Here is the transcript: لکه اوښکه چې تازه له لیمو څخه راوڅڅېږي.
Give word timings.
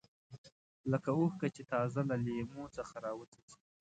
لکه 0.91 1.09
اوښکه 1.17 1.47
چې 1.55 1.63
تازه 1.71 2.01
له 2.09 2.15
لیمو 2.25 2.63
څخه 2.77 2.95
راوڅڅېږي. 3.05 3.55